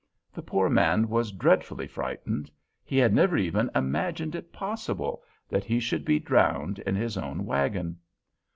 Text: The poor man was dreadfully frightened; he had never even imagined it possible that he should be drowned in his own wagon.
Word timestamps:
The 0.33 0.41
poor 0.41 0.67
man 0.67 1.09
was 1.09 1.31
dreadfully 1.31 1.85
frightened; 1.85 2.49
he 2.83 2.97
had 2.97 3.13
never 3.13 3.37
even 3.37 3.69
imagined 3.75 4.33
it 4.33 4.51
possible 4.51 5.21
that 5.47 5.63
he 5.63 5.79
should 5.79 6.05
be 6.05 6.17
drowned 6.17 6.79
in 6.79 6.95
his 6.95 7.19
own 7.19 7.45
wagon. 7.45 7.99